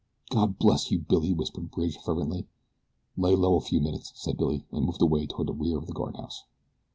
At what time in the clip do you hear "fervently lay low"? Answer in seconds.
1.95-3.55